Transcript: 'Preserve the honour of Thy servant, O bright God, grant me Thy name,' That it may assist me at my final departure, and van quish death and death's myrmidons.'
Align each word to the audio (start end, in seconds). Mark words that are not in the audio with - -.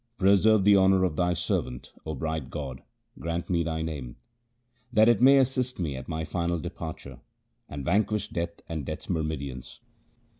'Preserve 0.17 0.63
the 0.63 0.75
honour 0.75 1.03
of 1.03 1.15
Thy 1.15 1.35
servant, 1.35 1.91
O 2.07 2.15
bright 2.15 2.49
God, 2.49 2.81
grant 3.19 3.51
me 3.51 3.61
Thy 3.61 3.83
name,' 3.83 4.15
That 4.91 5.07
it 5.07 5.21
may 5.21 5.37
assist 5.37 5.77
me 5.77 5.95
at 5.95 6.07
my 6.09 6.23
final 6.23 6.57
departure, 6.57 7.19
and 7.69 7.85
van 7.85 8.05
quish 8.05 8.27
death 8.31 8.61
and 8.67 8.83
death's 8.83 9.11
myrmidons.' 9.11 9.79